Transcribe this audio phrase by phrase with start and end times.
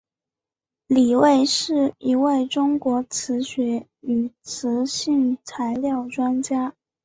[0.87, 6.73] 李卫是一位中国磁学与磁性材料专家。